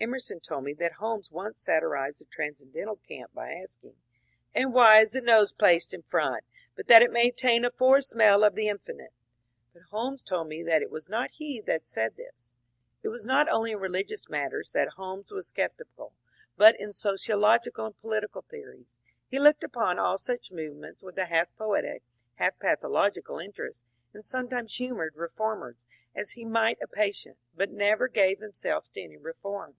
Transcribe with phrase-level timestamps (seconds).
[0.00, 3.94] Emerson told me that Holmes once satirized the transcendental cant by asking, ^^
[4.54, 6.44] And why is the nose placed in front,
[6.76, 9.14] but that it may attain a fore smell of the infinite?"
[9.72, 12.52] But Holmes told me that it was not he that said this.
[13.02, 16.12] It was not only in religious matters that Holmes was scep tical,
[16.54, 18.92] but in all sociological and political tiieories.
[19.30, 22.02] He looked upon all such movements with a half poetic,
[22.34, 23.82] half pathological interest,
[24.12, 25.82] and sometimes humoured *^ reformers"
[26.14, 29.78] as he might a patient, but never gave himself to any reform.